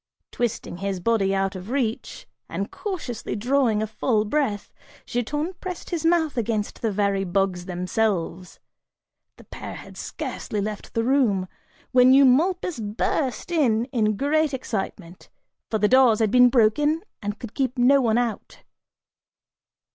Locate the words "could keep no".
17.37-18.01